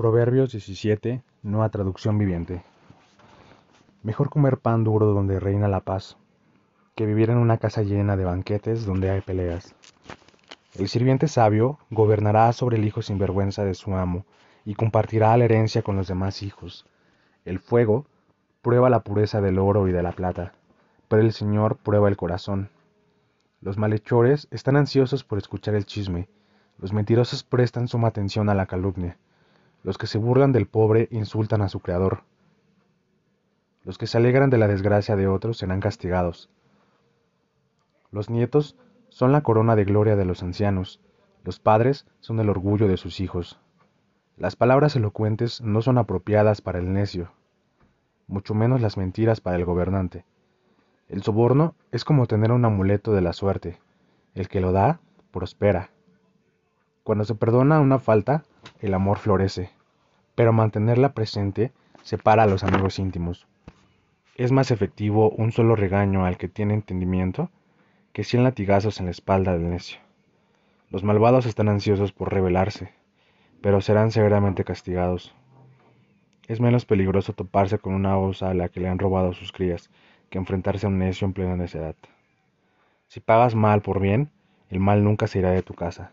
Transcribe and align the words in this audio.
Proverbios 0.00 0.52
17, 0.52 1.22
nueva 1.42 1.68
traducción 1.68 2.16
viviente. 2.16 2.62
Mejor 4.02 4.30
comer 4.30 4.56
pan 4.56 4.82
duro 4.82 5.04
donde 5.04 5.38
reina 5.38 5.68
la 5.68 5.80
paz, 5.80 6.16
que 6.94 7.04
vivir 7.04 7.28
en 7.28 7.36
una 7.36 7.58
casa 7.58 7.82
llena 7.82 8.16
de 8.16 8.24
banquetes 8.24 8.86
donde 8.86 9.10
hay 9.10 9.20
peleas. 9.20 9.74
El 10.78 10.88
sirviente 10.88 11.28
sabio 11.28 11.78
gobernará 11.90 12.50
sobre 12.54 12.78
el 12.78 12.86
hijo 12.86 13.02
sin 13.02 13.18
vergüenza 13.18 13.62
de 13.62 13.74
su 13.74 13.94
amo, 13.94 14.24
y 14.64 14.74
compartirá 14.74 15.36
la 15.36 15.44
herencia 15.44 15.82
con 15.82 15.96
los 15.96 16.08
demás 16.08 16.42
hijos. 16.42 16.86
El 17.44 17.58
fuego 17.58 18.06
prueba 18.62 18.88
la 18.88 19.00
pureza 19.00 19.42
del 19.42 19.58
oro 19.58 19.86
y 19.86 19.92
de 19.92 20.02
la 20.02 20.12
plata, 20.12 20.54
pero 21.08 21.20
el 21.20 21.34
Señor 21.34 21.76
prueba 21.76 22.08
el 22.08 22.16
corazón. 22.16 22.70
Los 23.60 23.76
malhechores 23.76 24.48
están 24.50 24.78
ansiosos 24.78 25.24
por 25.24 25.36
escuchar 25.36 25.74
el 25.74 25.84
chisme, 25.84 26.30
los 26.78 26.94
mentirosos 26.94 27.44
prestan 27.44 27.86
suma 27.86 28.08
atención 28.08 28.48
a 28.48 28.54
la 28.54 28.64
calumnia. 28.64 29.18
Los 29.82 29.98
que 29.98 30.06
se 30.06 30.18
burlan 30.18 30.52
del 30.52 30.66
pobre 30.66 31.08
insultan 31.10 31.62
a 31.62 31.68
su 31.68 31.80
Creador. 31.80 32.22
Los 33.84 33.96
que 33.96 34.06
se 34.06 34.18
alegran 34.18 34.50
de 34.50 34.58
la 34.58 34.68
desgracia 34.68 35.16
de 35.16 35.26
otros 35.26 35.58
serán 35.58 35.80
castigados. 35.80 36.50
Los 38.10 38.28
nietos 38.28 38.76
son 39.08 39.32
la 39.32 39.42
corona 39.42 39.76
de 39.76 39.84
gloria 39.84 40.16
de 40.16 40.24
los 40.24 40.42
ancianos. 40.42 41.00
Los 41.44 41.60
padres 41.60 42.06
son 42.20 42.40
el 42.40 42.50
orgullo 42.50 42.88
de 42.88 42.96
sus 42.96 43.20
hijos. 43.20 43.58
Las 44.36 44.56
palabras 44.56 44.96
elocuentes 44.96 45.60
no 45.60 45.82
son 45.82 45.98
apropiadas 45.98 46.60
para 46.60 46.78
el 46.78 46.92
necio, 46.92 47.32
mucho 48.26 48.54
menos 48.54 48.80
las 48.80 48.96
mentiras 48.96 49.40
para 49.40 49.56
el 49.56 49.64
gobernante. 49.64 50.24
El 51.08 51.22
soborno 51.22 51.74
es 51.90 52.04
como 52.04 52.26
tener 52.26 52.52
un 52.52 52.64
amuleto 52.64 53.12
de 53.12 53.20
la 53.20 53.32
suerte. 53.32 53.78
El 54.34 54.48
que 54.48 54.60
lo 54.60 54.72
da, 54.72 55.00
prospera. 55.32 55.90
Cuando 57.02 57.24
se 57.24 57.34
perdona 57.34 57.80
una 57.80 57.98
falta, 57.98 58.44
el 58.78 58.94
amor 58.94 59.18
florece, 59.18 59.72
pero 60.34 60.52
mantenerla 60.52 61.12
presente 61.12 61.72
separa 62.02 62.44
a 62.44 62.46
los 62.46 62.64
amigos 62.64 62.98
íntimos. 62.98 63.46
Es 64.36 64.52
más 64.52 64.70
efectivo 64.70 65.30
un 65.30 65.52
solo 65.52 65.76
regaño 65.76 66.24
al 66.24 66.38
que 66.38 66.48
tiene 66.48 66.74
entendimiento 66.74 67.50
que 68.12 68.24
cien 68.24 68.42
latigazos 68.42 68.98
en 68.98 69.06
la 69.06 69.12
espalda 69.12 69.52
del 69.52 69.70
necio. 69.70 69.98
Los 70.90 71.04
malvados 71.04 71.46
están 71.46 71.68
ansiosos 71.68 72.12
por 72.12 72.32
rebelarse, 72.32 72.92
pero 73.60 73.80
serán 73.80 74.10
severamente 74.10 74.64
castigados. 74.64 75.34
Es 76.48 76.60
menos 76.60 76.84
peligroso 76.84 77.32
toparse 77.32 77.78
con 77.78 77.94
una 77.94 78.18
osa 78.18 78.50
a 78.50 78.54
la 78.54 78.68
que 78.68 78.80
le 78.80 78.88
han 78.88 78.98
robado 78.98 79.32
sus 79.32 79.52
crías 79.52 79.90
que 80.30 80.38
enfrentarse 80.38 80.86
a 80.86 80.88
un 80.88 80.98
necio 80.98 81.26
en 81.26 81.32
plena 81.32 81.56
necedad. 81.56 81.94
Si 83.08 83.20
pagas 83.20 83.54
mal 83.54 83.82
por 83.82 84.00
bien, 84.00 84.30
el 84.68 84.80
mal 84.80 85.04
nunca 85.04 85.26
se 85.26 85.40
irá 85.40 85.50
de 85.50 85.62
tu 85.62 85.74
casa. 85.74 86.12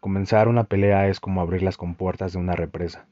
Comenzar 0.00 0.48
una 0.48 0.64
pelea 0.64 1.08
es 1.08 1.20
como 1.20 1.40
abrir 1.40 1.62
las 1.62 1.76
compuertas 1.76 2.32
de 2.32 2.38
una 2.38 2.54
represa, 2.54 3.06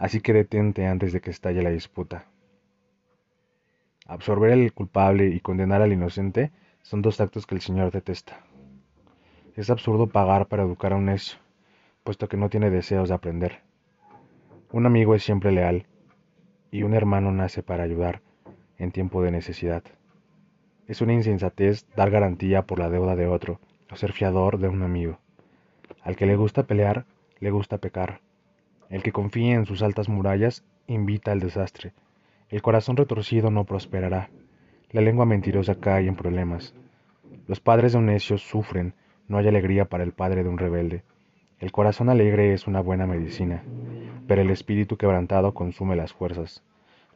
así 0.00 0.20
que 0.22 0.32
detente 0.32 0.86
antes 0.86 1.12
de 1.12 1.20
que 1.20 1.30
estalle 1.30 1.62
la 1.62 1.70
disputa. 1.70 2.24
Absorber 4.06 4.50
al 4.50 4.72
culpable 4.72 5.26
y 5.28 5.40
condenar 5.40 5.82
al 5.82 5.92
inocente 5.92 6.50
son 6.82 7.02
dos 7.02 7.20
actos 7.20 7.46
que 7.46 7.54
el 7.54 7.60
Señor 7.60 7.92
detesta. 7.92 8.40
Es 9.56 9.68
absurdo 9.68 10.06
pagar 10.06 10.46
para 10.46 10.62
educar 10.62 10.94
a 10.94 10.96
un 10.96 11.04
necio, 11.04 11.38
puesto 12.02 12.28
que 12.28 12.38
no 12.38 12.48
tiene 12.48 12.70
deseos 12.70 13.10
de 13.10 13.14
aprender. 13.14 13.60
Un 14.72 14.86
amigo 14.86 15.14
es 15.14 15.22
siempre 15.22 15.52
leal, 15.52 15.86
y 16.70 16.82
un 16.82 16.94
hermano 16.94 17.30
nace 17.30 17.62
para 17.62 17.84
ayudar 17.84 18.22
en 18.78 18.92
tiempo 18.92 19.22
de 19.22 19.30
necesidad. 19.30 19.84
Es 20.88 21.02
una 21.02 21.12
insensatez 21.12 21.86
dar 21.94 22.10
garantía 22.10 22.62
por 22.62 22.78
la 22.78 22.88
deuda 22.88 23.16
de 23.16 23.26
otro 23.26 23.60
o 23.90 23.96
ser 23.96 24.12
fiador 24.12 24.58
de 24.58 24.68
un 24.68 24.82
amigo. 24.82 25.18
Al 26.02 26.16
que 26.16 26.24
le 26.24 26.36
gusta 26.36 26.62
pelear, 26.62 27.04
le 27.38 27.50
gusta 27.50 27.76
pecar. 27.76 28.22
El 28.90 29.02
que 29.02 29.12
confía 29.12 29.54
en 29.54 29.66
sus 29.66 29.82
altas 29.82 30.08
murallas 30.08 30.64
invita 30.88 31.30
al 31.30 31.40
desastre. 31.40 31.92
El 32.48 32.60
corazón 32.60 32.96
retorcido 32.96 33.50
no 33.50 33.64
prosperará. 33.64 34.30
La 34.90 35.00
lengua 35.00 35.24
mentirosa 35.24 35.76
cae 35.76 36.08
en 36.08 36.16
problemas. 36.16 36.74
Los 37.46 37.60
padres 37.60 37.92
de 37.92 37.98
un 37.98 38.06
necio 38.06 38.36
sufren, 38.36 38.94
no 39.28 39.38
hay 39.38 39.46
alegría 39.46 39.84
para 39.84 40.02
el 40.02 40.12
padre 40.12 40.42
de 40.42 40.48
un 40.48 40.58
rebelde. 40.58 41.04
El 41.60 41.70
corazón 41.70 42.08
alegre 42.08 42.52
es 42.52 42.66
una 42.66 42.80
buena 42.80 43.06
medicina, 43.06 43.62
pero 44.26 44.42
el 44.42 44.50
espíritu 44.50 44.96
quebrantado 44.96 45.54
consume 45.54 45.94
las 45.94 46.12
fuerzas. 46.12 46.64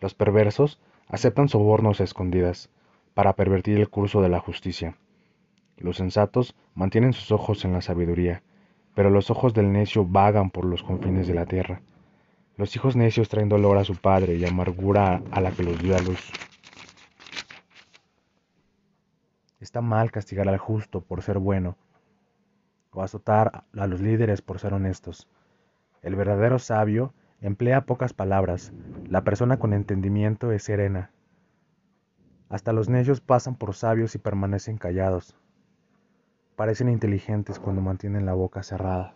Los 0.01 0.15
perversos 0.15 0.81
aceptan 1.09 1.49
sobornos 1.49 2.01
a 2.01 2.05
escondidas 2.05 2.71
para 3.15 3.33
pervertir 3.33 3.79
el 3.79 3.89
curso 3.89 4.23
de 4.23 4.29
la 4.29 4.39
justicia. 4.39 4.97
Los 5.77 5.97
sensatos 5.97 6.55
mantienen 6.75 7.13
sus 7.13 7.33
ojos 7.33 7.65
en 7.65 7.73
la 7.73 7.81
sabiduría, 7.81 8.43
pero 8.95 9.11
los 9.11 9.31
ojos 9.31 9.53
del 9.55 9.73
necio 9.73 10.05
vagan 10.05 10.51
por 10.51 10.65
los 10.65 10.83
confines 10.83 11.27
de 11.27 11.35
la 11.35 11.47
tierra. 11.47 11.83
Los 12.57 12.75
hijos 12.77 12.95
necios 12.95 13.29
traen 13.29 13.49
dolor 13.49 13.77
a 13.79 13.85
su 13.85 13.97
padre 13.97 14.37
y 14.37 14.45
amargura 14.45 15.23
a 15.33 15.41
la 15.41 15.51
que 15.51 15.65
los 15.65 15.79
dio 15.81 15.97
a 15.97 16.01
luz. 16.01 16.31
Está 19.59 19.81
mal 19.81 20.13
castigar 20.13 20.49
al 20.49 20.59
justo 20.59 21.01
por 21.01 21.23
ser 21.23 21.39
bueno 21.39 21.77
o 22.93 23.03
azotar 23.03 23.65
a 23.77 23.87
los 23.89 24.01
líderes 24.01 24.41
por 24.41 24.61
ser 24.61 24.73
honestos. 24.73 25.29
El 26.01 26.15
verdadero 26.15 26.61
sabio 26.61 27.13
emplea 27.41 27.87
pocas 27.87 28.13
palabras. 28.13 28.73
La 29.09 29.25
persona 29.25 29.59
con 29.59 29.73
entendimiento 29.73 30.53
es 30.53 30.63
serena. 30.63 31.11
Hasta 32.49 32.73
los 32.73 32.89
necios 32.89 33.21
pasan 33.21 33.57
por 33.57 33.75
sabios 33.75 34.15
y 34.15 34.19
permanecen 34.19 34.79
callados 34.79 35.37
parecen 36.57 36.89
inteligentes 36.89 37.59
cuando 37.59 37.83
mantienen 37.83 38.27
la 38.27 38.35
boca 38.35 38.63
cerrada. 38.63 39.15